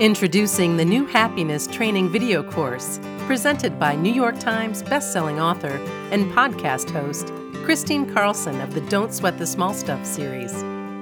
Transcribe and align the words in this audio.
Introducing 0.00 0.78
the 0.78 0.84
new 0.86 1.04
happiness 1.04 1.66
training 1.66 2.08
video 2.08 2.42
course 2.42 2.98
presented 3.26 3.78
by 3.78 3.94
New 3.94 4.10
York 4.10 4.38
Times 4.40 4.82
bestselling 4.82 5.38
author 5.38 5.76
and 6.10 6.32
podcast 6.32 6.88
host 6.88 7.30
Christine 7.66 8.10
Carlson 8.10 8.62
of 8.62 8.72
the 8.72 8.80
Don't 8.80 9.12
Sweat 9.12 9.36
the 9.36 9.46
Small 9.46 9.74
Stuff 9.74 10.06
series. 10.06 10.54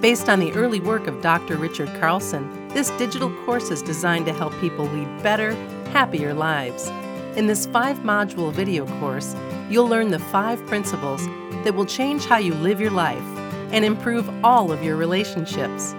Based 0.03 0.29
on 0.29 0.41
the 0.41 0.51
early 0.55 0.81
work 0.81 1.07
of 1.07 1.23
Dr. 1.23 1.57
Richard 1.59 1.89
Carlson, 2.01 2.67
this 2.71 2.91
digital 2.99 3.31
course 3.45 3.71
is 3.71 3.83
designed 3.83 4.27
to 4.27 4.33
help 4.33 4.53
people 4.55 4.87
lead 4.87 5.23
better, 5.23 5.53
happier 5.93 6.35
lives. 6.35 6.89
In 7.37 7.47
this 7.47 7.67
five 7.67 7.99
module 7.99 8.53
video 8.53 8.85
course, 8.99 9.37
you'll 9.71 9.87
learn 9.87 10.11
the 10.11 10.19
five 10.19 10.67
principles 10.67 11.25
that 11.63 11.77
will 11.77 11.87
change 11.87 12.25
how 12.25 12.39
you 12.39 12.53
live 12.55 12.81
your 12.81 12.91
life 12.91 13.23
and 13.71 13.85
improve 13.85 14.29
all 14.45 14.73
of 14.73 14.83
your 14.83 14.97
relationships. 14.97 15.95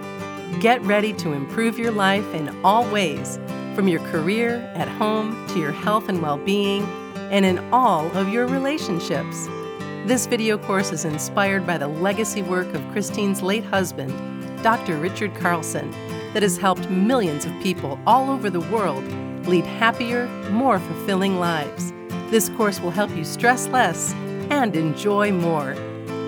Get 0.58 0.82
ready 0.82 1.14
to 1.14 1.32
improve 1.32 1.78
your 1.78 1.92
life 1.92 2.34
in 2.34 2.48
all 2.64 2.84
ways, 2.90 3.38
from 3.74 3.88
your 3.88 4.00
career, 4.10 4.56
at 4.74 4.88
home, 4.88 5.46
to 5.48 5.58
your 5.58 5.70
health 5.70 6.08
and 6.08 6.20
well 6.20 6.36
being, 6.36 6.82
and 7.30 7.46
in 7.46 7.58
all 7.72 8.10
of 8.16 8.28
your 8.28 8.46
relationships. 8.46 9.46
This 10.06 10.26
video 10.26 10.58
course 10.58 10.92
is 10.92 11.06
inspired 11.06 11.66
by 11.66 11.78
the 11.78 11.88
legacy 11.88 12.42
work 12.42 12.66
of 12.74 12.86
Christine's 12.90 13.42
late 13.42 13.64
husband, 13.64 14.12
Dr. 14.62 14.96
Richard 14.96 15.34
Carlson, 15.36 15.92
that 16.34 16.42
has 16.42 16.58
helped 16.58 16.90
millions 16.90 17.46
of 17.46 17.52
people 17.62 17.98
all 18.06 18.28
over 18.28 18.50
the 18.50 18.60
world 18.60 19.04
lead 19.46 19.64
happier, 19.64 20.26
more 20.50 20.78
fulfilling 20.78 21.38
lives. 21.38 21.92
This 22.28 22.50
course 22.50 22.80
will 22.80 22.90
help 22.90 23.16
you 23.16 23.24
stress 23.24 23.68
less 23.68 24.12
and 24.50 24.76
enjoy 24.76 25.32
more. 25.32 25.74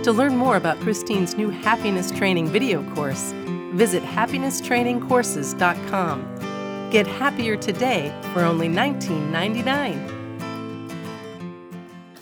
To 0.04 0.12
learn 0.12 0.36
more 0.36 0.56
about 0.56 0.80
Christine's 0.80 1.36
new 1.36 1.50
happiness 1.50 2.10
training 2.10 2.48
video 2.48 2.82
course, 2.94 3.32
visit 3.72 4.02
happinesstrainingcourses.com. 4.02 6.90
Get 6.90 7.06
happier 7.06 7.56
today 7.56 8.12
for 8.32 8.40
only 8.42 8.68
$19.99. 8.68 10.18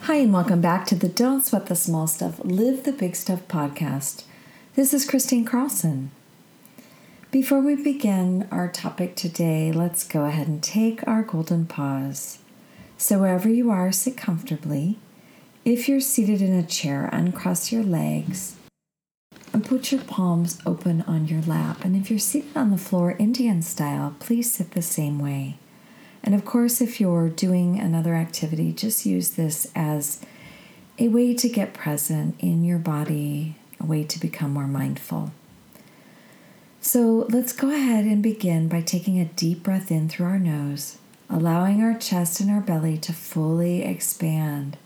Hi, 0.02 0.14
and 0.14 0.32
welcome 0.32 0.60
back 0.60 0.86
to 0.86 0.94
the 0.94 1.08
Don't 1.08 1.44
Sweat 1.44 1.66
the 1.66 1.74
Small 1.76 2.06
Stuff, 2.06 2.40
Live 2.44 2.84
the 2.84 2.92
Big 2.92 3.16
Stuff 3.16 3.48
podcast. 3.48 4.22
This 4.76 4.94
is 4.94 5.08
Christine 5.08 5.44
Carlson. 5.44 6.12
Before 7.30 7.60
we 7.60 7.76
begin 7.76 8.48
our 8.50 8.68
topic 8.68 9.16
today, 9.16 9.72
let's 9.72 10.04
go 10.04 10.24
ahead 10.24 10.48
and 10.48 10.62
take 10.62 11.06
our 11.06 11.22
golden 11.22 11.66
pause. 11.66 12.38
So, 12.96 13.20
wherever 13.20 13.48
you 13.48 13.70
are, 13.70 13.92
sit 13.92 14.16
comfortably. 14.16 14.98
If 15.64 15.88
you're 15.88 16.00
seated 16.00 16.42
in 16.42 16.54
a 16.54 16.66
chair, 16.66 17.08
uncross 17.12 17.70
your 17.70 17.82
legs 17.82 18.56
and 19.52 19.64
put 19.64 19.90
your 19.90 20.02
palms 20.02 20.58
open 20.64 21.02
on 21.02 21.26
your 21.26 21.42
lap. 21.42 21.84
And 21.84 21.96
if 21.96 22.10
you're 22.10 22.18
seated 22.18 22.56
on 22.56 22.70
the 22.70 22.78
floor 22.78 23.12
Indian 23.12 23.62
style, 23.62 24.14
please 24.20 24.52
sit 24.52 24.72
the 24.72 24.82
same 24.82 25.18
way. 25.18 25.56
And 26.22 26.34
of 26.34 26.44
course, 26.44 26.80
if 26.80 27.00
you're 27.00 27.28
doing 27.28 27.78
another 27.78 28.14
activity, 28.14 28.72
just 28.72 29.06
use 29.06 29.30
this 29.30 29.70
as 29.74 30.20
a 30.98 31.08
way 31.08 31.34
to 31.34 31.48
get 31.48 31.72
present 31.72 32.36
in 32.38 32.62
your 32.62 32.78
body, 32.78 33.56
a 33.80 33.86
way 33.86 34.04
to 34.04 34.20
become 34.20 34.52
more 34.52 34.66
mindful. 34.66 35.32
So 36.82 37.26
let's 37.30 37.52
go 37.52 37.70
ahead 37.70 38.04
and 38.04 38.22
begin 38.22 38.68
by 38.68 38.82
taking 38.82 39.18
a 39.18 39.24
deep 39.26 39.62
breath 39.62 39.90
in 39.90 40.08
through 40.08 40.26
our 40.26 40.38
nose, 40.38 40.98
allowing 41.28 41.82
our 41.82 41.94
chest 41.94 42.40
and 42.40 42.50
our 42.50 42.60
belly 42.60 42.98
to 42.98 43.12
fully 43.12 43.82
expand. 43.82 44.76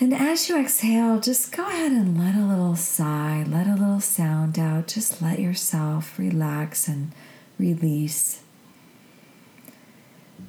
And 0.00 0.12
as 0.12 0.48
you 0.48 0.60
exhale, 0.60 1.20
just 1.20 1.52
go 1.52 1.64
ahead 1.68 1.92
and 1.92 2.18
let 2.18 2.34
a 2.34 2.44
little 2.44 2.74
sigh, 2.74 3.44
let 3.46 3.68
a 3.68 3.76
little 3.76 4.00
sound 4.00 4.58
out. 4.58 4.88
Just 4.88 5.22
let 5.22 5.38
yourself 5.38 6.18
relax 6.18 6.88
and 6.88 7.12
release. 7.58 8.42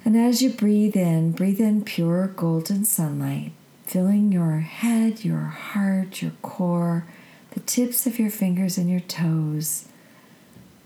And 0.04 0.16
as 0.16 0.42
you 0.42 0.50
breathe 0.50 0.96
in, 0.96 1.30
breathe 1.30 1.60
in 1.60 1.84
pure 1.84 2.26
golden 2.28 2.84
sunlight, 2.84 3.52
filling 3.84 4.32
your 4.32 4.58
head, 4.58 5.24
your 5.24 5.38
heart, 5.38 6.22
your 6.22 6.32
core, 6.42 7.06
the 7.52 7.60
tips 7.60 8.04
of 8.06 8.18
your 8.18 8.30
fingers 8.30 8.76
and 8.76 8.90
your 8.90 9.00
toes 9.00 9.86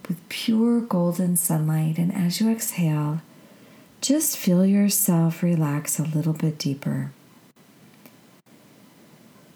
with 0.06 0.28
pure 0.28 0.80
golden 0.80 1.36
sunlight. 1.36 1.96
And 1.96 2.14
as 2.14 2.40
you 2.40 2.50
exhale, 2.50 3.22
just 4.02 4.36
feel 4.36 4.66
yourself 4.66 5.42
relax 5.42 5.98
a 5.98 6.02
little 6.04 6.34
bit 6.34 6.58
deeper. 6.58 7.12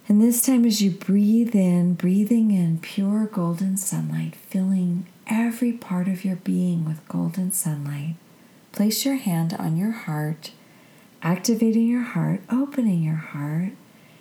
And 0.06 0.20
this 0.20 0.42
time, 0.42 0.66
as 0.66 0.82
you 0.82 0.90
breathe 0.90 1.54
in, 1.54 1.94
breathing 1.94 2.50
in 2.50 2.78
pure 2.78 3.26
golden 3.26 3.76
sunlight, 3.78 4.36
filling 4.36 5.06
every 5.26 5.72
part 5.72 6.08
of 6.08 6.24
your 6.24 6.36
being 6.36 6.84
with 6.84 7.06
golden 7.08 7.52
sunlight, 7.52 8.16
place 8.72 9.06
your 9.06 9.16
hand 9.16 9.54
on 9.54 9.78
your 9.78 9.92
heart, 9.92 10.50
activating 11.22 11.88
your 11.88 12.02
heart, 12.02 12.40
opening 12.50 13.02
your 13.02 13.14
heart, 13.16 13.72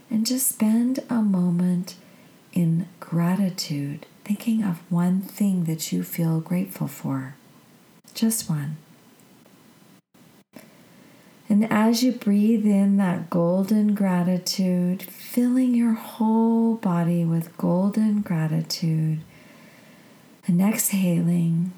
and 0.09 0.25
just 0.25 0.47
spend 0.47 0.99
a 1.09 1.21
moment 1.21 1.95
in 2.53 2.87
gratitude, 3.01 4.05
thinking 4.23 4.63
of 4.63 4.79
one 4.89 5.19
thing 5.19 5.65
that 5.65 5.91
you 5.91 6.01
feel 6.01 6.39
grateful 6.39 6.87
for. 6.87 7.35
Just 8.13 8.49
one. 8.49 8.77
And 11.53 11.71
as 11.71 12.01
you 12.01 12.13
breathe 12.13 12.65
in 12.65 12.97
that 12.97 13.29
golden 13.29 13.93
gratitude, 13.93 15.03
filling 15.03 15.75
your 15.75 15.93
whole 15.93 16.77
body 16.77 17.23
with 17.25 17.55
golden 17.57 18.21
gratitude, 18.21 19.19
and 20.47 20.59
exhaling, 20.59 21.71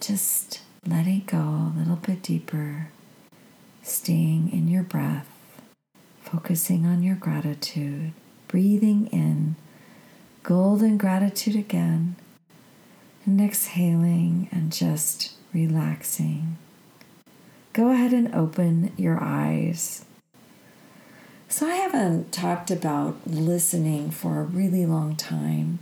just 0.00 0.62
letting 0.84 1.22
go 1.24 1.38
a 1.38 1.72
little 1.78 2.00
bit 2.04 2.20
deeper, 2.20 2.88
staying 3.80 4.50
in 4.52 4.66
your 4.66 4.82
breath, 4.82 5.28
focusing 6.20 6.84
on 6.84 7.04
your 7.04 7.14
gratitude, 7.14 8.10
breathing 8.48 9.06
in 9.12 9.54
golden 10.42 10.98
gratitude 10.98 11.54
again, 11.54 12.16
and 13.24 13.40
exhaling 13.40 14.48
and 14.50 14.72
just 14.72 15.34
relaxing 15.54 16.58
go 17.72 17.90
ahead 17.90 18.12
and 18.12 18.34
open 18.34 18.92
your 18.96 19.18
eyes. 19.20 20.04
So, 21.48 21.66
I 21.66 21.74
haven't 21.74 22.32
talked 22.32 22.70
about 22.70 23.26
listening 23.26 24.10
for 24.10 24.40
a 24.40 24.44
really 24.44 24.86
long 24.86 25.16
time. 25.16 25.80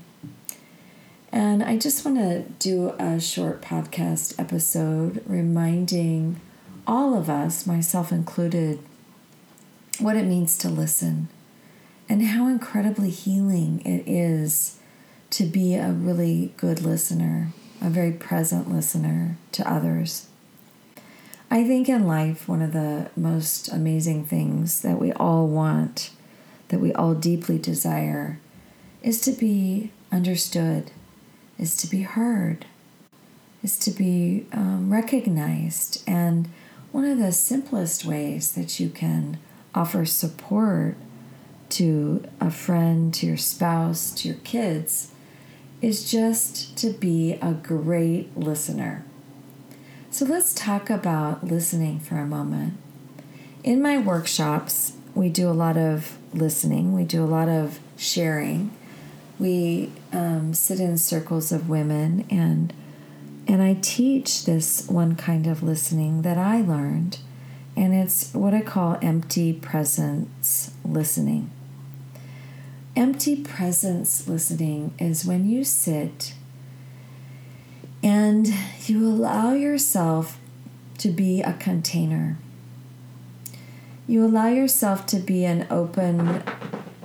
And 1.30 1.62
I 1.62 1.76
just 1.76 2.04
want 2.04 2.16
to 2.16 2.44
do 2.58 2.94
a 2.98 3.20
short 3.20 3.60
podcast 3.60 4.38
episode 4.38 5.22
reminding 5.26 6.40
all 6.86 7.14
of 7.14 7.28
us, 7.28 7.66
myself 7.66 8.10
included, 8.10 8.78
what 9.98 10.16
it 10.16 10.24
means 10.24 10.56
to 10.58 10.70
listen 10.70 11.28
and 12.08 12.22
how 12.22 12.48
incredibly 12.48 13.10
healing 13.10 13.80
it 13.84 14.10
is 14.10 14.78
to 15.30 15.44
be 15.44 15.74
a 15.74 15.90
really 15.90 16.54
good 16.56 16.80
listener, 16.80 17.48
a 17.82 17.90
very 17.90 18.12
present 18.12 18.72
listener 18.72 19.36
to 19.52 19.70
others. 19.70 20.28
I 21.50 21.64
think 21.64 21.88
in 21.88 22.06
life, 22.06 22.46
one 22.46 22.60
of 22.60 22.72
the 22.72 23.10
most 23.16 23.72
amazing 23.72 24.26
things 24.26 24.82
that 24.82 25.00
we 25.00 25.12
all 25.12 25.46
want, 25.46 26.10
that 26.68 26.78
we 26.78 26.92
all 26.92 27.14
deeply 27.14 27.58
desire, 27.58 28.38
is 29.02 29.20
to 29.22 29.32
be 29.32 29.90
understood, 30.12 30.90
is 31.58 31.74
to 31.78 31.86
be 31.86 32.02
heard, 32.02 32.66
is 33.62 33.78
to 33.78 33.90
be 33.90 34.46
um, 34.52 34.92
recognized. 34.92 36.02
And 36.06 36.50
one 36.92 37.06
of 37.06 37.18
the 37.18 37.32
simplest 37.32 38.04
ways 38.04 38.52
that 38.52 38.78
you 38.78 38.90
can 38.90 39.38
offer 39.74 40.04
support 40.04 40.96
to 41.70 42.24
a 42.40 42.50
friend, 42.50 43.12
to 43.14 43.26
your 43.26 43.36
spouse, 43.38 44.10
to 44.12 44.28
your 44.28 44.38
kids, 44.38 45.12
is 45.80 46.10
just 46.10 46.76
to 46.76 46.90
be 46.90 47.38
a 47.40 47.52
great 47.52 48.36
listener. 48.36 49.04
So 50.18 50.24
let's 50.24 50.52
talk 50.52 50.90
about 50.90 51.44
listening 51.44 52.00
for 52.00 52.16
a 52.16 52.26
moment. 52.26 52.74
In 53.62 53.80
my 53.80 53.98
workshops, 53.98 54.94
we 55.14 55.28
do 55.28 55.48
a 55.48 55.54
lot 55.54 55.76
of 55.76 56.18
listening, 56.34 56.92
we 56.92 57.04
do 57.04 57.22
a 57.22 57.24
lot 57.24 57.48
of 57.48 57.78
sharing. 57.96 58.72
We 59.38 59.92
um, 60.12 60.54
sit 60.54 60.80
in 60.80 60.98
circles 60.98 61.52
of 61.52 61.68
women, 61.68 62.26
and 62.30 62.72
And 63.46 63.62
I 63.62 63.74
teach 63.80 64.44
this 64.44 64.88
one 64.88 65.14
kind 65.14 65.46
of 65.46 65.62
listening 65.62 66.22
that 66.22 66.36
I 66.36 66.62
learned, 66.62 67.18
and 67.76 67.94
it's 67.94 68.34
what 68.34 68.52
I 68.52 68.62
call 68.62 68.98
empty 69.00 69.52
presence 69.52 70.72
listening. 70.84 71.48
Empty 72.96 73.36
presence 73.36 74.26
listening 74.26 74.94
is 74.98 75.24
when 75.24 75.48
you 75.48 75.62
sit 75.62 76.34
and 78.02 78.52
you 78.86 79.06
allow 79.06 79.52
yourself 79.52 80.38
to 80.98 81.08
be 81.08 81.40
a 81.42 81.52
container. 81.54 82.38
You 84.06 84.24
allow 84.24 84.48
yourself 84.48 85.06
to 85.06 85.18
be 85.18 85.44
an 85.44 85.66
open 85.70 86.42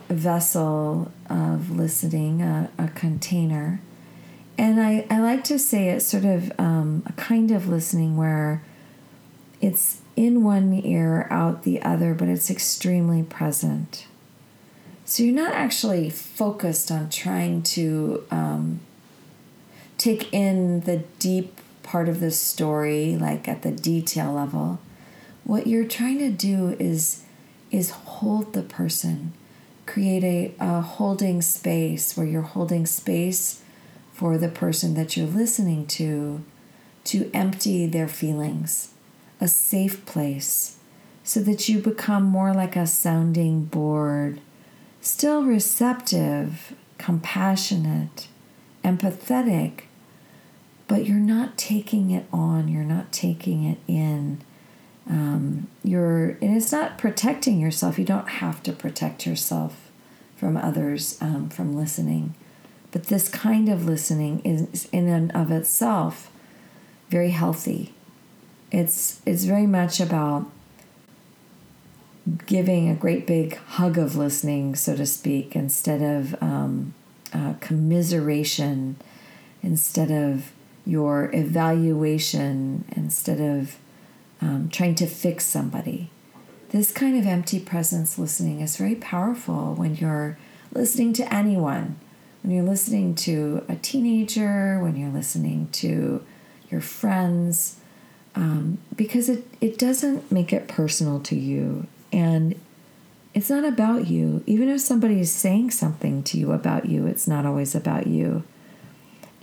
vessel 0.10 1.12
of 1.30 1.72
listening, 1.72 2.42
a, 2.42 2.70
a 2.78 2.88
container. 2.90 3.82
And 4.58 4.80
I, 4.80 5.06
I 5.10 5.20
like 5.20 5.44
to 5.46 5.58
say 5.58 5.90
it's 5.90 6.06
sort 6.06 6.26
of 6.26 6.52
um, 6.60 7.04
a 7.06 7.14
kind 7.14 7.52
of 7.52 7.68
listening 7.68 8.16
where 8.16 8.64
it's 9.62 10.02
in 10.16 10.44
one 10.44 10.74
ear, 10.74 11.28
out 11.30 11.64
the 11.64 11.82
other, 11.82 12.14
but 12.14 12.28
it's 12.28 12.52
extremely 12.52 13.24
present. 13.24 14.06
So 15.06 15.24
you're 15.24 15.36
not 15.36 15.54
actually 15.54 16.10
focused 16.10 16.92
on 16.92 17.10
trying 17.10 17.64
to 17.64 18.24
um, 18.32 18.80
take 20.04 20.34
in 20.34 20.82
the 20.82 20.98
deep 21.20 21.60
part 21.84 22.10
of 22.10 22.20
the 22.20 22.32
story, 22.32 23.16
like 23.16 23.48
at 23.48 23.62
the 23.62 23.72
detail 23.72 24.34
level. 24.34 24.80
What 25.44 25.68
you're 25.68 25.88
trying 25.88 26.20
to 26.20 26.30
do 26.30 26.76
is 26.80 27.24
is 27.72 27.90
hold 27.90 28.54
the 28.54 28.62
person 28.62 29.34
create 29.86 30.24
a, 30.24 30.54
a 30.60 30.82
holding 30.82 31.42
space 31.42 32.16
where 32.16 32.26
you're 32.26 32.42
holding 32.42 32.86
space 32.86 33.62
for 34.12 34.38
the 34.38 34.50
person 34.50 34.94
that 34.94 35.18
you're 35.18 35.28
listening 35.28 35.86
to 35.86 36.44
to 37.04 37.30
empty 37.34 37.86
their 37.86 38.08
feelings, 38.08 38.94
a 39.42 39.48
safe 39.48 40.06
place, 40.06 40.78
so 41.24 41.42
that 41.42 41.68
you 41.68 41.80
become 41.80 42.24
more 42.24 42.54
like 42.54 42.78
a 42.78 42.88
sounding 42.88 43.66
board, 43.66 44.40
still 45.02 45.44
receptive, 45.44 46.74
compassionate, 46.98 48.28
empathetic, 48.86 49.82
but 50.94 51.08
you're 51.08 51.18
not 51.18 51.58
taking 51.58 52.12
it 52.12 52.24
on, 52.32 52.68
you're 52.68 52.84
not 52.84 53.12
taking 53.12 53.64
it 53.64 53.80
in. 53.88 54.40
Um, 55.10 55.66
you're, 55.84 56.38
and 56.40 56.56
it's 56.56 56.72
not 56.72 57.00
protecting 57.00 57.60
yourself. 57.60 57.98
You 57.98 58.06
don't 58.06 58.30
have 58.30 58.62
to 58.62 58.72
protect 58.72 59.26
yourself 59.26 59.90
from 60.36 60.56
others 60.56 61.18
um, 61.20 61.50
from 61.50 61.76
listening. 61.76 62.36
But 62.92 63.06
this 63.06 63.28
kind 63.28 63.70
of 63.70 63.86
listening 63.86 64.42
is, 64.42 64.88
in 64.92 65.08
and 65.08 65.32
of 65.32 65.50
itself, 65.50 66.30
very 67.10 67.32
healthy. 67.32 67.96
It's, 68.72 69.20
it's 69.26 69.46
very 69.46 69.66
much 69.66 70.00
about 70.00 70.46
giving 72.46 72.88
a 72.88 72.94
great 72.94 73.26
big 73.26 73.58
hug 73.58 73.98
of 73.98 74.16
listening, 74.16 74.76
so 74.76 74.96
to 74.96 75.08
speak, 75.08 75.56
instead 75.56 76.04
of 76.04 76.40
um, 76.40 76.94
uh, 77.34 77.54
commiseration, 77.62 78.98
instead 79.64 80.12
of 80.12 80.52
your 80.86 81.30
evaluation, 81.34 82.86
instead 82.96 83.40
of 83.40 83.78
um, 84.42 84.70
trying 84.70 84.96
to 84.96 85.08
fix 85.08 85.46
somebody. 85.46 86.10
This 86.70 86.92
kind 86.92 87.18
of 87.18 87.26
empty 87.26 87.60
presence 87.60 88.18
listening 88.18 88.60
is 88.60 88.78
very 88.78 88.96
powerful 88.96 89.76
when 89.76 89.96
you're 89.96 90.38
listening 90.74 91.14
to 91.14 91.34
anyone, 91.34 91.98
when 92.42 92.54
you're 92.54 92.66
listening 92.66 93.16
to 93.16 93.64
a 93.70 93.76
teenager, 93.76 94.80
when 94.80 94.96
you're 94.96 95.12
listening 95.12 95.70
to 95.74 96.24
your 96.70 96.82
friends, 96.82 97.78
um, 98.36 98.80
because 98.96 99.30
it, 99.30 99.46
it 99.62 99.78
doesn't 99.78 100.32
make 100.32 100.52
it 100.52 100.68
personal 100.68 101.20
to 101.22 101.36
you. 101.36 101.86
And 102.12 102.60
it's 103.34 103.50
not 103.50 103.64
about 103.64 104.08
you. 104.08 104.44
Even 104.46 104.70
if 104.70 104.82
somebody 104.82 105.20
is 105.20 105.32
saying 105.32 105.72
something 105.72 106.24
to 106.24 106.38
you 106.38 106.52
about 106.52 106.88
you, 106.88 107.06
it's 107.06 107.28
not 107.28 107.46
always 107.46 107.76
about 107.76 108.08
you. 108.08 108.44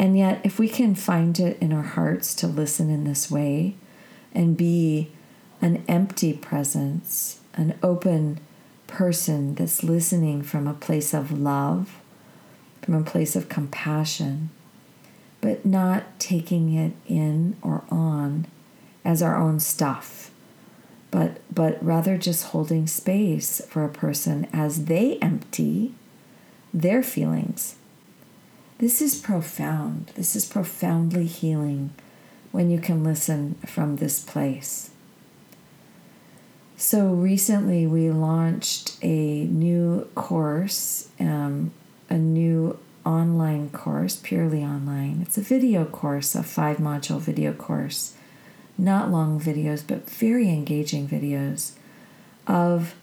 And 0.01 0.17
yet, 0.17 0.41
if 0.45 0.59
we 0.59 0.67
can 0.67 0.95
find 0.95 1.39
it 1.39 1.59
in 1.61 1.75
our 1.75 1.83
hearts 1.83 2.35
to 2.37 2.47
listen 2.47 2.89
in 2.89 3.05
this 3.05 3.31
way 3.31 3.75
and 4.33 4.57
be 4.57 5.13
an 5.61 5.85
empty 5.89 6.33
presence, 6.33 7.41
an 7.53 7.79
open 7.83 8.41
person 8.87 9.55
that's 9.57 9.85
listening 9.85 10.41
from 10.41 10.67
a 10.67 10.73
place 10.73 11.13
of 11.13 11.39
love, 11.39 12.01
from 12.81 12.95
a 12.95 13.05
place 13.05 13.37
of 13.37 13.51
compassion, 13.51 14.49
but 15.43 15.67
not 15.67 16.19
taking 16.19 16.73
it 16.73 16.95
in 17.07 17.59
or 17.61 17.85
on 17.91 18.47
as 19.05 19.21
our 19.21 19.37
own 19.37 19.61
stuff, 19.61 20.31
but, 21.11 21.43
but 21.55 21.77
rather 21.85 22.17
just 22.17 22.47
holding 22.47 22.87
space 22.87 23.61
for 23.69 23.85
a 23.85 23.91
person 23.91 24.49
as 24.51 24.87
they 24.87 25.19
empty 25.19 25.93
their 26.73 27.03
feelings. 27.03 27.77
This 28.81 29.03
is 29.03 29.15
profound. 29.15 30.11
This 30.15 30.35
is 30.35 30.47
profoundly 30.47 31.27
healing 31.27 31.91
when 32.51 32.71
you 32.71 32.79
can 32.79 33.05
listen 33.05 33.57
from 33.67 33.97
this 33.97 34.19
place. 34.19 34.89
So 36.79 37.09
recently, 37.09 37.87
we 37.87 38.11
launched 38.11 38.97
a 39.03 39.45
new 39.45 40.09
course, 40.15 41.11
um, 41.21 41.73
a 42.09 42.17
new 42.17 42.79
online 43.05 43.69
course, 43.69 44.17
purely 44.17 44.65
online. 44.65 45.21
It's 45.27 45.37
a 45.37 45.43
video 45.43 45.85
course, 45.85 46.35
a 46.35 46.43
five 46.43 46.79
module 46.79 47.21
video 47.21 47.53
course, 47.53 48.15
not 48.79 49.11
long 49.11 49.39
videos, 49.39 49.87
but 49.87 50.09
very 50.09 50.49
engaging 50.49 51.07
videos 51.07 51.73
of 52.47 52.95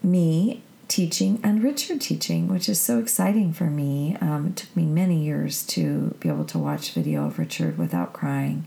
me 0.00 0.62
teaching 0.88 1.40
and 1.42 1.62
Richard 1.62 2.00
teaching, 2.00 2.48
which 2.48 2.68
is 2.68 2.80
so 2.80 2.98
exciting 2.98 3.52
for 3.52 3.64
me. 3.64 4.16
Um, 4.20 4.48
it 4.48 4.56
took 4.56 4.76
me 4.76 4.84
many 4.84 5.24
years 5.24 5.64
to 5.68 6.16
be 6.20 6.28
able 6.28 6.44
to 6.46 6.58
watch 6.58 6.92
video 6.92 7.26
of 7.26 7.38
Richard 7.38 7.78
without 7.78 8.12
crying. 8.12 8.66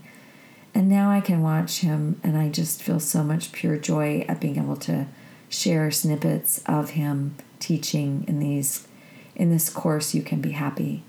And 0.74 0.88
now 0.88 1.10
I 1.10 1.20
can 1.20 1.42
watch 1.42 1.80
him, 1.80 2.20
and 2.22 2.36
I 2.36 2.50
just 2.50 2.82
feel 2.82 3.00
so 3.00 3.24
much 3.24 3.52
pure 3.52 3.76
joy 3.76 4.24
at 4.28 4.40
being 4.40 4.56
able 4.56 4.76
to 4.76 5.06
share 5.48 5.90
snippets 5.90 6.62
of 6.66 6.90
him 6.90 7.34
teaching 7.58 8.24
in 8.28 8.40
these 8.40 8.86
in 9.34 9.50
this 9.50 9.70
course 9.70 10.14
you 10.14 10.22
can 10.22 10.40
be 10.40 10.50
happy 10.50 11.02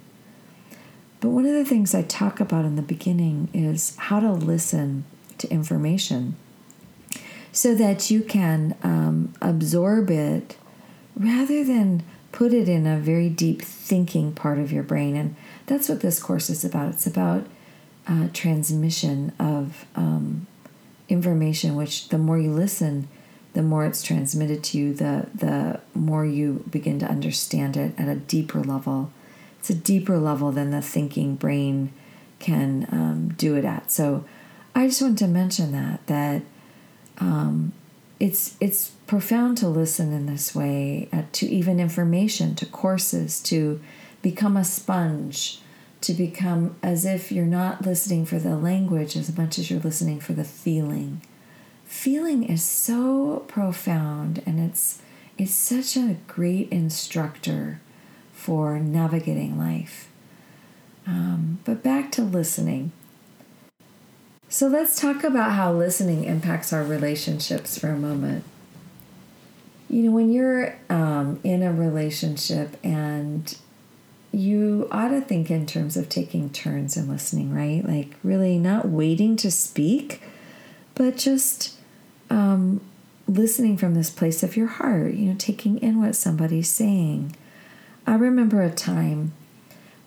but 1.19 1.29
one 1.29 1.45
of 1.45 1.53
the 1.53 1.65
things 1.65 1.93
i 1.93 2.01
talk 2.01 2.39
about 2.39 2.65
in 2.65 2.75
the 2.75 2.81
beginning 2.81 3.49
is 3.53 3.95
how 3.97 4.19
to 4.19 4.31
listen 4.31 5.03
to 5.37 5.49
information 5.49 6.35
so 7.51 7.73
that 7.73 8.09
you 8.11 8.21
can 8.21 8.75
um, 8.83 9.33
absorb 9.41 10.09
it 10.09 10.55
rather 11.19 11.63
than 11.63 12.03
put 12.31 12.53
it 12.53 12.69
in 12.69 12.87
a 12.87 12.97
very 12.97 13.29
deep 13.29 13.61
thinking 13.61 14.31
part 14.31 14.57
of 14.57 14.71
your 14.71 14.83
brain. 14.83 15.15
And 15.15 15.35
that's 15.65 15.89
what 15.89 16.01
this 16.01 16.21
course 16.21 16.49
is 16.49 16.63
about. 16.63 16.93
It's 16.93 17.07
about 17.07 17.45
uh, 18.07 18.29
transmission 18.33 19.33
of 19.39 19.85
um, 19.95 20.47
information, 21.09 21.75
which 21.75 22.09
the 22.09 22.17
more 22.17 22.39
you 22.39 22.51
listen, 22.51 23.07
the 23.53 23.61
more 23.61 23.85
it's 23.85 24.03
transmitted 24.03 24.63
to 24.63 24.77
you, 24.77 24.93
the, 24.93 25.27
the 25.33 25.81
more 25.93 26.25
you 26.25 26.63
begin 26.69 26.99
to 26.99 27.05
understand 27.05 27.75
it 27.75 27.93
at 27.99 28.07
a 28.07 28.15
deeper 28.15 28.61
level. 28.61 29.11
It's 29.59 29.69
a 29.69 29.75
deeper 29.75 30.17
level 30.17 30.51
than 30.51 30.71
the 30.71 30.81
thinking 30.81 31.35
brain 31.35 31.91
can 32.39 32.87
um, 32.91 33.33
do 33.37 33.55
it 33.55 33.65
at. 33.65 33.91
So 33.91 34.23
I 34.73 34.87
just 34.87 35.01
want 35.01 35.17
to 35.19 35.27
mention 35.27 35.71
that, 35.73 36.05
that 36.07 36.43
um, 37.17 37.73
it's 38.19 38.55
it's 38.59 38.89
profound 39.07 39.57
to 39.57 39.67
listen 39.67 40.13
in 40.13 40.25
this 40.25 40.53
way 40.53 41.07
uh, 41.11 41.23
to 41.31 41.47
even 41.47 41.79
information 41.79 42.53
to 42.55 42.65
courses 42.65 43.41
to 43.41 43.79
become 44.21 44.57
a 44.57 44.63
sponge 44.63 45.61
to 46.01 46.13
become 46.13 46.75
as 46.81 47.05
if 47.05 47.31
you're 47.31 47.45
not 47.45 47.85
listening 47.85 48.25
for 48.25 48.39
the 48.39 48.55
language 48.55 49.15
as 49.15 49.35
much 49.37 49.59
as 49.59 49.69
you're 49.69 49.81
listening 49.81 50.19
for 50.19 50.33
the 50.33 50.43
feeling. 50.43 51.21
Feeling 51.85 52.43
is 52.43 52.63
so 52.63 53.43
profound 53.47 54.41
and 54.45 54.59
it's 54.59 55.01
it's 55.37 55.53
such 55.53 55.95
a 55.95 56.17
great 56.27 56.69
instructor 56.69 57.79
for 58.33 58.77
navigating 58.79 59.57
life. 59.57 60.09
Um, 61.07 61.59
but 61.63 61.81
back 61.81 62.11
to 62.13 62.21
listening 62.21 62.91
so 64.49 64.67
let's 64.67 64.99
talk 64.99 65.23
about 65.23 65.51
how 65.51 65.71
listening 65.71 66.23
impacts 66.23 66.73
our 66.73 66.83
relationships 66.83 67.77
for 67.77 67.89
a 67.89 67.97
moment. 67.97 68.43
You 69.87 70.03
know, 70.03 70.11
when 70.11 70.31
you're 70.31 70.75
um, 70.89 71.39
in 71.43 71.61
a 71.61 71.71
relationship 71.71 72.75
and 72.83 73.55
you 74.31 74.87
ought 74.91 75.09
to 75.09 75.21
think 75.21 75.51
in 75.51 75.67
terms 75.67 75.95
of 75.95 76.09
taking 76.09 76.49
turns 76.49 76.97
and 76.97 77.07
listening, 77.07 77.53
right? 77.53 77.87
Like, 77.87 78.15
really 78.23 78.57
not 78.57 78.87
waiting 78.87 79.35
to 79.37 79.51
speak, 79.51 80.21
but 80.95 81.15
just 81.15 81.75
um, 82.31 82.81
listening 83.27 83.77
from 83.77 83.93
this 83.93 84.09
place 84.09 84.41
of 84.41 84.57
your 84.57 84.67
heart, 84.67 85.13
you 85.13 85.29
know, 85.29 85.35
taking 85.37 85.77
in 85.79 85.99
what 85.99 86.15
somebody's 86.15 86.69
saying. 86.69 87.35
I 88.07 88.15
remember 88.15 88.61
a 88.63 88.71
time 88.71 89.33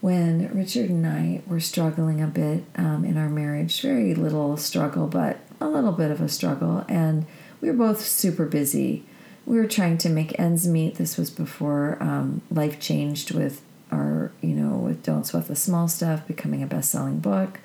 when 0.02 0.52
Richard 0.52 0.90
and 0.90 1.06
I 1.06 1.42
were 1.46 1.60
struggling 1.60 2.20
a 2.20 2.26
bit 2.26 2.64
um, 2.74 3.04
in 3.04 3.16
our 3.16 3.28
marriage. 3.28 3.80
Very 3.80 4.16
little 4.16 4.56
struggle, 4.56 5.06
but 5.06 5.38
a 5.60 5.68
little 5.68 5.92
bit 5.92 6.10
of 6.10 6.20
a 6.20 6.28
struggle. 6.28 6.84
And 6.88 7.24
we 7.60 7.70
were 7.70 7.76
both 7.76 8.00
super 8.00 8.44
busy. 8.44 9.04
We 9.46 9.58
were 9.58 9.68
trying 9.68 9.98
to 9.98 10.08
make 10.08 10.36
ends 10.40 10.66
meet. 10.66 10.96
This 10.96 11.16
was 11.16 11.30
before 11.30 11.98
um, 12.00 12.42
life 12.50 12.80
changed 12.80 13.30
with 13.30 13.62
our, 13.92 14.32
you 14.40 14.56
know, 14.56 14.76
with 14.76 15.04
Don't 15.04 15.24
Sweat 15.24 15.46
the 15.46 15.54
Small 15.54 15.86
Stuff 15.86 16.26
becoming 16.26 16.64
a 16.64 16.66
best 16.66 16.90
selling 16.90 17.20
book. 17.20 17.60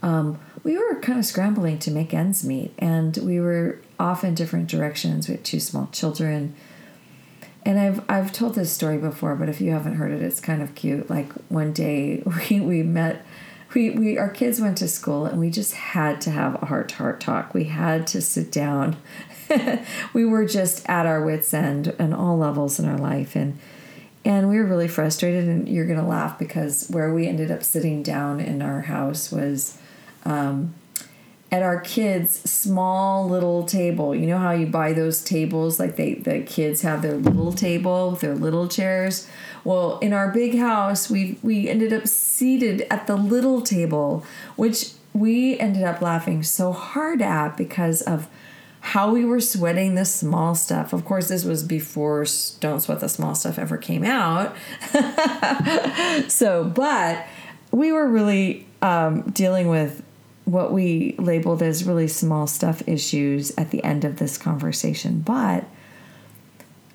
Um, 0.00 0.38
we 0.62 0.78
were 0.78 1.00
kind 1.00 1.18
of 1.18 1.24
scrambling 1.24 1.80
to 1.80 1.90
make 1.90 2.14
ends 2.14 2.44
meet, 2.44 2.72
and 2.78 3.16
we 3.16 3.40
were 3.40 3.80
off 3.98 4.22
in 4.22 4.36
different 4.36 4.68
directions. 4.68 5.26
We 5.26 5.34
had 5.34 5.44
two 5.44 5.58
small 5.58 5.88
children 5.90 6.54
and 7.64 7.78
I've 7.78 8.02
I've 8.10 8.32
told 8.32 8.54
this 8.54 8.72
story 8.72 8.98
before, 8.98 9.34
but 9.36 9.48
if 9.48 9.60
you 9.60 9.70
haven't 9.70 9.94
heard 9.94 10.12
it, 10.12 10.22
it's 10.22 10.40
kind 10.40 10.62
of 10.62 10.74
cute. 10.74 11.08
Like 11.08 11.32
one 11.48 11.72
day 11.72 12.22
we, 12.50 12.60
we 12.60 12.82
met 12.82 13.24
we, 13.74 13.90
we 13.90 14.18
our 14.18 14.28
kids 14.28 14.60
went 14.60 14.78
to 14.78 14.88
school 14.88 15.26
and 15.26 15.40
we 15.40 15.50
just 15.50 15.74
had 15.74 16.20
to 16.22 16.30
have 16.30 16.62
a 16.62 16.66
heart 16.66 16.90
to 16.90 16.96
heart 16.96 17.20
talk. 17.20 17.54
We 17.54 17.64
had 17.64 18.06
to 18.08 18.20
sit 18.20 18.52
down. 18.52 18.96
we 20.12 20.24
were 20.24 20.46
just 20.46 20.88
at 20.88 21.06
our 21.06 21.22
wits 21.22 21.52
end 21.52 21.94
and 21.98 22.14
all 22.14 22.38
levels 22.38 22.78
in 22.78 22.88
our 22.88 22.98
life 22.98 23.36
and 23.36 23.58
and 24.24 24.48
we 24.48 24.56
were 24.56 24.64
really 24.64 24.88
frustrated 24.88 25.46
and 25.48 25.68
you're 25.68 25.86
gonna 25.86 26.06
laugh 26.06 26.38
because 26.38 26.88
where 26.88 27.12
we 27.12 27.26
ended 27.26 27.50
up 27.50 27.62
sitting 27.62 28.02
down 28.02 28.40
in 28.40 28.62
our 28.62 28.82
house 28.82 29.30
was 29.30 29.76
um, 30.24 30.72
at 31.50 31.62
our 31.62 31.80
kids' 31.80 32.50
small 32.50 33.28
little 33.28 33.64
table. 33.64 34.14
You 34.14 34.26
know 34.26 34.38
how 34.38 34.52
you 34.52 34.66
buy 34.66 34.92
those 34.92 35.22
tables, 35.22 35.78
like 35.78 35.96
they 35.96 36.14
the 36.14 36.40
kids 36.40 36.82
have 36.82 37.02
their 37.02 37.16
little 37.16 37.52
table 37.52 38.12
their 38.12 38.34
little 38.34 38.68
chairs. 38.68 39.28
Well, 39.62 39.98
in 40.00 40.12
our 40.12 40.30
big 40.30 40.58
house, 40.58 41.08
we 41.08 41.38
we 41.42 41.68
ended 41.68 41.92
up 41.92 42.06
seated 42.06 42.86
at 42.90 43.06
the 43.06 43.16
little 43.16 43.60
table, 43.60 44.24
which 44.56 44.92
we 45.12 45.58
ended 45.58 45.84
up 45.84 46.00
laughing 46.02 46.42
so 46.42 46.72
hard 46.72 47.22
at 47.22 47.56
because 47.56 48.02
of 48.02 48.28
how 48.80 49.10
we 49.10 49.24
were 49.24 49.40
sweating 49.40 49.94
the 49.94 50.04
small 50.04 50.54
stuff. 50.54 50.92
Of 50.92 51.06
course, 51.06 51.28
this 51.28 51.42
was 51.42 51.62
before 51.62 52.26
Don't 52.60 52.80
Sweat 52.80 53.00
the 53.00 53.08
Small 53.08 53.34
Stuff 53.34 53.58
ever 53.58 53.78
came 53.78 54.04
out. 54.04 54.54
so, 56.30 56.64
but 56.64 57.26
we 57.70 57.92
were 57.92 58.06
really 58.06 58.66
um, 58.82 59.22
dealing 59.30 59.68
with 59.68 60.02
what 60.44 60.72
we 60.72 61.14
labeled 61.18 61.62
as 61.62 61.84
really 61.84 62.08
small 62.08 62.46
stuff 62.46 62.86
issues 62.86 63.52
at 63.56 63.70
the 63.70 63.82
end 63.82 64.04
of 64.04 64.18
this 64.18 64.36
conversation. 64.36 65.20
But 65.20 65.64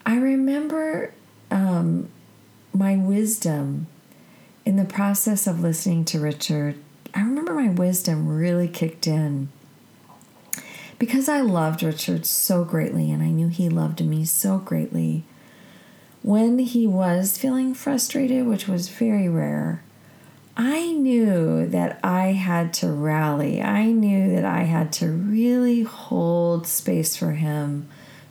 I 0.06 0.18
remember 0.18 1.14
um, 1.50 2.10
my 2.74 2.96
wisdom 2.96 3.88
in 4.66 4.76
the 4.76 4.86
process 4.86 5.48
of 5.48 5.62
listening 5.62 6.06
to 6.06 6.20
Richard. 6.20 6.76
I 7.14 7.22
remember 7.22 7.54
my 7.54 7.70
wisdom 7.70 8.28
really 8.28 8.68
kicked 8.68 9.08
in 9.08 9.50
because 11.00 11.30
I 11.30 11.42
loved 11.42 11.82
Richard 11.82 12.26
so 12.26 12.64
greatly 12.64 13.10
and 13.10 13.24
I 13.24 13.30
knew 13.30 13.48
he 13.48 13.70
loved 13.70 14.06
me 14.06 14.26
so 14.26 14.58
greatly. 14.60 15.24
When 16.22 16.60
he 16.60 16.86
was 16.86 17.38
feeling 17.38 17.74
frustrated, 17.74 18.46
which 18.46 18.68
was 18.68 18.90
very 18.90 19.30
rare, 19.30 19.82
I 20.58 20.92
knew 20.92 21.68
that 21.68 22.00
I 22.04 22.34
had 22.34 22.74
to 22.76 22.92
rally. 22.92 23.62
I 23.62 23.92
knew 23.92 24.36
that 24.36 24.46
I 24.46 24.64
had 24.64 24.92
to 24.94 25.08
really 25.10 25.84
hold 25.84 26.68
space 26.68 27.16
for 27.16 27.32
him 27.32 27.88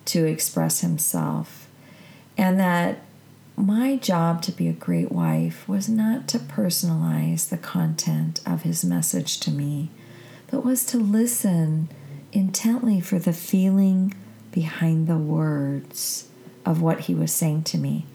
to 0.07 0.25
express 0.25 0.81
himself. 0.81 1.69
And 2.37 2.61
that 2.61 3.01
my 3.57 3.97
job 3.97 4.43
to 4.43 4.53
be 4.53 4.69
a 4.69 4.73
great 4.73 5.11
wife 5.11 5.69
was 5.69 5.89
not 5.89 6.29
to 6.29 6.39
personalize 6.39 7.49
the 7.49 7.59
content 7.59 8.41
of 8.47 8.63
his 8.63 8.85
message 8.85 9.41
to 9.41 9.51
me, 9.51 9.91
but 10.51 10.65
was 10.65 10.85
to 10.87 10.99
listen 10.99 11.89
intently 12.33 13.01
for 13.01 13.19
the 13.19 13.33
feeling 13.33 14.15
behind 14.53 15.07
the 15.07 15.19
words 15.19 16.29
of 16.65 16.81
what 16.81 17.01
he 17.01 17.15
was 17.15 17.33
saying 17.33 17.65
to 17.65 17.79
me. 17.79 18.07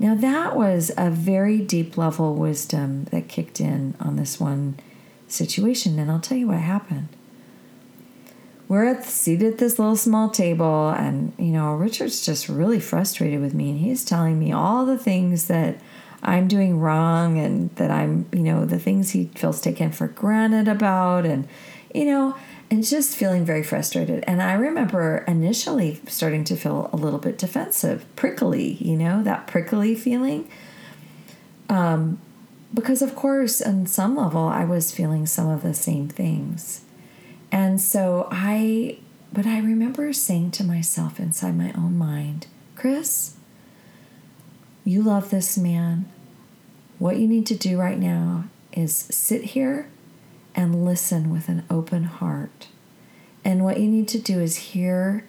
Now, 0.00 0.14
that 0.14 0.56
was 0.56 0.92
a 0.96 1.10
very 1.10 1.58
deep 1.58 1.96
level 1.96 2.34
wisdom 2.34 3.04
that 3.06 3.28
kicked 3.28 3.60
in 3.60 3.94
on 3.98 4.16
this 4.16 4.38
one 4.38 4.78
situation, 5.26 5.98
and 5.98 6.10
I'll 6.10 6.20
tell 6.20 6.38
you 6.38 6.48
what 6.48 6.58
happened. 6.58 7.08
We're 8.68 8.84
at 8.84 9.04
seated 9.04 9.54
at 9.54 9.58
this 9.58 9.78
little 9.78 9.96
small 9.96 10.30
table, 10.30 10.90
and 10.90 11.32
you 11.38 11.46
know, 11.46 11.74
Richard's 11.74 12.24
just 12.24 12.48
really 12.48 12.80
frustrated 12.80 13.40
with 13.40 13.54
me, 13.54 13.70
and 13.70 13.80
he's 13.80 14.04
telling 14.04 14.38
me 14.38 14.52
all 14.52 14.86
the 14.86 14.98
things 14.98 15.48
that 15.48 15.78
I'm 16.22 16.48
doing 16.48 16.78
wrong, 16.78 17.38
and 17.38 17.74
that 17.76 17.90
I'm, 17.90 18.26
you 18.32 18.42
know, 18.42 18.66
the 18.66 18.78
things 18.78 19.10
he 19.10 19.30
feels 19.34 19.60
taken 19.60 19.90
for 19.90 20.06
granted 20.06 20.68
about, 20.68 21.24
and 21.26 21.48
you 21.94 22.04
know, 22.04 22.36
and 22.70 22.84
just 22.84 23.16
feeling 23.16 23.44
very 23.44 23.62
frustrated. 23.62 24.22
And 24.26 24.42
I 24.42 24.52
remember 24.52 25.24
initially 25.26 26.00
starting 26.06 26.44
to 26.44 26.56
feel 26.56 26.90
a 26.92 26.96
little 26.96 27.18
bit 27.18 27.38
defensive, 27.38 28.04
prickly, 28.14 28.74
you 28.74 28.96
know, 28.96 29.22
that 29.22 29.46
prickly 29.46 29.94
feeling. 29.94 30.50
Um, 31.70 32.20
because, 32.74 33.00
of 33.00 33.14
course, 33.14 33.62
on 33.62 33.86
some 33.86 34.16
level, 34.16 34.46
I 34.46 34.64
was 34.64 34.92
feeling 34.92 35.24
some 35.24 35.48
of 35.48 35.62
the 35.62 35.72
same 35.72 36.08
things. 36.08 36.82
And 37.50 37.80
so 37.80 38.28
I, 38.30 38.98
but 39.32 39.46
I 39.46 39.58
remember 39.60 40.12
saying 40.12 40.50
to 40.52 40.64
myself 40.64 41.18
inside 41.18 41.56
my 41.56 41.72
own 41.72 41.96
mind, 41.96 42.46
Chris, 42.76 43.36
you 44.84 45.02
love 45.02 45.30
this 45.30 45.56
man. 45.56 46.06
What 46.98 47.18
you 47.18 47.26
need 47.26 47.46
to 47.46 47.56
do 47.56 47.78
right 47.78 47.98
now 47.98 48.44
is 48.72 48.94
sit 48.94 49.42
here 49.44 49.88
and 50.58 50.84
listen 50.84 51.30
with 51.30 51.48
an 51.48 51.62
open 51.70 52.02
heart. 52.02 52.66
And 53.44 53.64
what 53.64 53.78
you 53.78 53.86
need 53.86 54.08
to 54.08 54.18
do 54.18 54.40
is 54.40 54.56
hear 54.56 55.24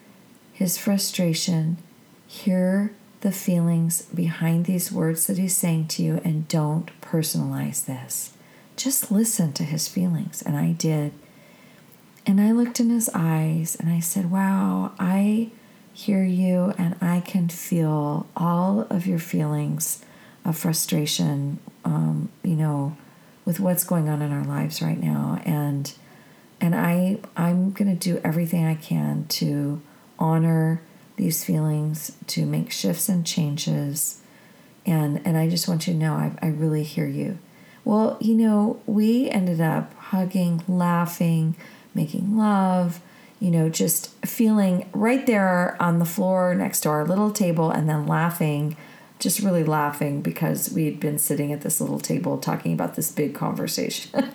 his 0.51 0.75
frustration, 0.75 1.77
hear 2.25 2.91
the 3.21 3.31
feelings 3.31 4.01
behind 4.01 4.65
these 4.65 4.91
words 4.91 5.27
that 5.27 5.37
he's 5.37 5.55
saying 5.55 5.87
to 5.89 6.01
you, 6.01 6.19
and 6.23 6.47
don't 6.47 6.89
personalize 6.99 7.85
this. 7.85 8.33
Just 8.75 9.11
listen 9.11 9.53
to 9.53 9.63
his 9.63 9.87
feelings. 9.87 10.41
And 10.41 10.57
I 10.57 10.71
did. 10.71 11.13
And 12.25 12.41
I 12.41 12.51
looked 12.51 12.79
in 12.79 12.89
his 12.89 13.09
eyes 13.13 13.77
and 13.79 13.87
I 13.87 13.99
said, 13.99 14.31
Wow, 14.31 14.93
I 14.97 15.51
hear 15.93 16.23
you 16.23 16.73
and 16.79 16.95
I 17.01 17.19
can 17.19 17.49
feel 17.49 18.25
all 18.35 18.87
of 18.89 19.05
your 19.05 19.19
feelings 19.19 20.03
of 20.43 20.57
frustration, 20.57 21.59
um, 21.85 22.29
you 22.43 22.55
know, 22.55 22.97
with 23.49 23.59
what's 23.59 23.83
going 23.83 24.07
on 24.07 24.21
in 24.21 24.31
our 24.31 24.43
lives 24.43 24.79
right 24.79 25.01
now. 25.01 25.41
And 25.43 25.91
and 26.61 26.75
I 26.75 27.17
I'm 27.35 27.71
going 27.71 27.89
to 27.89 27.95
do 27.95 28.21
everything 28.23 28.63
I 28.63 28.75
can 28.75 29.25
to 29.29 29.81
honor 30.19 30.83
these 31.15 31.43
feelings 31.43 32.15
to 32.27 32.45
make 32.45 32.71
shifts 32.71 33.09
and 33.09 33.25
changes. 33.25 34.21
And 34.85 35.19
and 35.25 35.35
I 35.35 35.49
just 35.49 35.67
want 35.67 35.87
you 35.87 35.93
to 35.93 35.99
know 35.99 36.13
I, 36.13 36.31
I 36.43 36.49
really 36.49 36.83
hear 36.83 37.07
you. 37.07 37.39
Well 37.83 38.17
you 38.21 38.35
know 38.35 38.79
we 38.85 39.31
ended 39.31 39.59
up 39.59 39.95
hugging 39.95 40.63
laughing 40.67 41.55
making 41.95 42.37
love 42.37 43.01
you 43.39 43.49
know 43.49 43.67
just 43.67 44.13
feeling 44.23 44.87
right 44.93 45.25
there 45.25 45.75
on 45.81 45.97
the 45.97 46.05
floor 46.05 46.53
next 46.53 46.81
to 46.81 46.89
our 46.89 47.03
little 47.03 47.31
table 47.31 47.71
and 47.71 47.89
then 47.89 48.05
laughing 48.05 48.77
just 49.19 49.41
really 49.41 49.65
laughing 49.65 50.21
because 50.21 50.71
we'd 50.71 50.99
been 50.99 51.19
sitting 51.19 51.51
at 51.51 51.61
this 51.61 51.79
little 51.81 51.99
table 51.99 52.37
talking 52.37 52.73
about 52.73 52.95
this 52.95 53.11
big 53.11 53.35
conversation. 53.35 54.11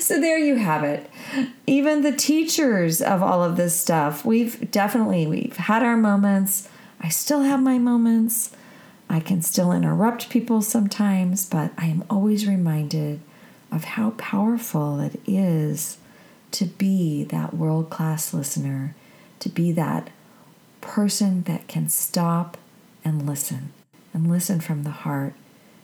so 0.00 0.20
there 0.20 0.38
you 0.38 0.56
have 0.56 0.82
it. 0.82 1.08
Even 1.66 2.02
the 2.02 2.12
teachers 2.12 3.00
of 3.00 3.22
all 3.22 3.42
of 3.42 3.56
this 3.56 3.78
stuff, 3.78 4.24
we've 4.24 4.70
definitely 4.70 5.26
we've 5.26 5.56
had 5.56 5.84
our 5.84 5.96
moments. 5.96 6.68
I 7.00 7.08
still 7.08 7.42
have 7.42 7.62
my 7.62 7.78
moments. 7.78 8.50
I 9.08 9.20
can 9.20 9.40
still 9.40 9.72
interrupt 9.72 10.28
people 10.28 10.60
sometimes, 10.60 11.46
but 11.46 11.70
I 11.78 11.86
am 11.86 12.04
always 12.10 12.46
reminded 12.46 13.20
of 13.70 13.84
how 13.84 14.10
powerful 14.10 14.98
it 15.00 15.20
is 15.26 15.98
to 16.50 16.64
be 16.64 17.24
that 17.24 17.54
world 17.54 17.88
class 17.88 18.34
listener, 18.34 18.94
to 19.38 19.48
be 19.48 19.70
that 19.72 20.10
person 20.80 21.42
that 21.42 21.68
can 21.68 21.88
stop 21.88 22.56
and 23.08 23.26
listen 23.26 23.72
and 24.12 24.30
listen 24.30 24.60
from 24.60 24.84
the 24.84 24.90
heart. 24.90 25.32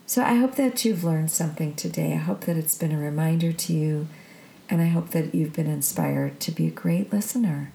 So 0.06 0.22
I 0.22 0.34
hope 0.34 0.56
that 0.56 0.84
you've 0.84 1.02
learned 1.02 1.30
something 1.30 1.74
today. 1.74 2.12
I 2.12 2.18
hope 2.18 2.42
that 2.42 2.58
it's 2.58 2.76
been 2.76 2.92
a 2.92 2.98
reminder 2.98 3.52
to 3.52 3.72
you, 3.72 4.06
and 4.68 4.82
I 4.82 4.86
hope 4.86 5.10
that 5.10 5.34
you've 5.34 5.54
been 5.54 5.66
inspired 5.66 6.40
to 6.40 6.52
be 6.52 6.66
a 6.66 6.70
great 6.70 7.12
listener. 7.12 7.72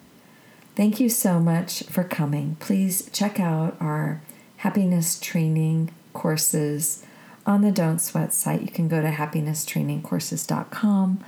Thank 0.76 1.00
you 1.00 1.10
so 1.10 1.40
much 1.40 1.84
for 1.84 2.04
coming. 2.04 2.58
Please 2.60 3.10
check 3.12 3.40
out 3.40 3.76
our 3.80 4.22
happiness 4.58 5.20
training 5.20 5.92
courses 6.14 7.04
on 7.46 7.62
the 7.62 7.72
Don't 7.72 8.00
Sweat 8.00 8.34
site. 8.34 8.62
You 8.62 8.68
can 8.68 8.88
go 8.88 9.02
to 9.02 9.10
happinesstrainingcourses.com. 9.10 11.24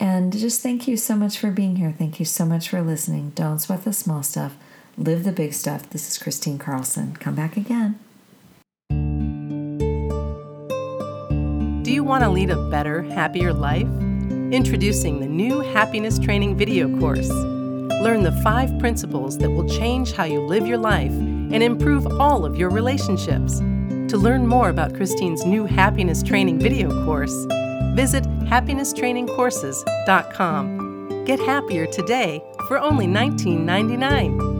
And 0.00 0.32
just 0.32 0.62
thank 0.62 0.86
you 0.86 0.96
so 0.96 1.16
much 1.16 1.38
for 1.38 1.50
being 1.50 1.76
here. 1.76 1.94
Thank 1.96 2.18
you 2.18 2.26
so 2.26 2.44
much 2.44 2.68
for 2.68 2.82
listening. 2.82 3.32
Don't 3.34 3.60
sweat 3.60 3.84
the 3.84 3.92
small 3.92 4.22
stuff. 4.22 4.56
Live 4.96 5.24
the 5.24 5.32
big 5.32 5.52
stuff. 5.52 5.90
This 5.90 6.08
is 6.08 6.18
Christine 6.18 6.56
Carlson. 6.56 7.16
Come 7.16 7.34
back 7.34 7.56
again. 7.56 7.98
Do 11.82 11.92
you 11.92 12.04
want 12.04 12.22
to 12.22 12.30
lead 12.30 12.50
a 12.50 12.70
better, 12.70 13.02
happier 13.02 13.52
life? 13.52 13.88
Introducing 14.52 15.18
the 15.18 15.26
new 15.26 15.58
Happiness 15.60 16.20
Training 16.20 16.56
video 16.56 16.96
course. 17.00 17.28
Learn 17.28 18.22
the 18.22 18.40
five 18.44 18.78
principles 18.78 19.36
that 19.38 19.50
will 19.50 19.68
change 19.68 20.12
how 20.12 20.22
you 20.24 20.40
live 20.40 20.64
your 20.66 20.78
life 20.78 21.10
and 21.10 21.60
improve 21.60 22.06
all 22.20 22.44
of 22.44 22.56
your 22.56 22.70
relationships. 22.70 23.58
To 23.58 24.16
learn 24.16 24.46
more 24.46 24.68
about 24.68 24.94
Christine's 24.94 25.44
new 25.44 25.64
Happiness 25.64 26.22
Training 26.22 26.60
video 26.60 27.04
course, 27.04 27.34
visit 27.94 28.22
happinesstrainingcourses.com. 28.46 31.24
Get 31.24 31.40
happier 31.40 31.86
today 31.86 32.44
for 32.68 32.78
only 32.78 33.06
$19.99. 33.06 34.53